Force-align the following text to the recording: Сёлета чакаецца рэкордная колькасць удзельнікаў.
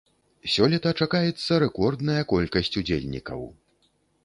Сёлета 0.53 0.93
чакаецца 1.05 1.59
рэкордная 1.65 2.23
колькасць 2.33 2.75
удзельнікаў. 2.83 3.39